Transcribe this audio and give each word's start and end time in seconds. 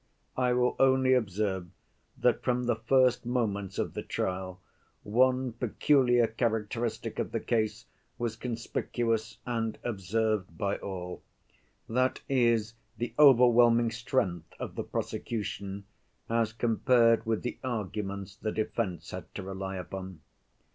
I 0.35 0.53
will 0.53 0.75
only 0.79 1.13
observe 1.13 1.67
that 2.17 2.41
from 2.41 2.63
the 2.63 2.75
first 2.77 3.23
moments 3.23 3.77
of 3.77 3.93
the 3.93 4.01
trial 4.01 4.59
one 5.03 5.51
peculiar 5.53 6.25
characteristic 6.25 7.19
of 7.19 7.31
the 7.31 7.39
case 7.39 7.85
was 8.17 8.35
conspicuous 8.35 9.37
and 9.45 9.77
observed 9.83 10.57
by 10.57 10.77
all, 10.77 11.21
that 11.87 12.19
is, 12.27 12.73
the 12.97 13.13
overwhelming 13.19 13.91
strength 13.91 14.51
of 14.59 14.73
the 14.73 14.83
prosecution 14.83 15.85
as 16.27 16.51
compared 16.51 17.23
with 17.27 17.43
the 17.43 17.59
arguments 17.63 18.35
the 18.35 18.51
defense 18.51 19.11
had 19.11 19.31
to 19.35 19.43
rely 19.43 19.75
upon. 19.75 20.21